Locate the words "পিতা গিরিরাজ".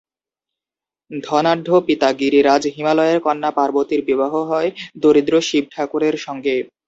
1.87-2.63